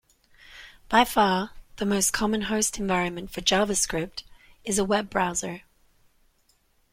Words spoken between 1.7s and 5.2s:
the most common host environment for JavaScript is a web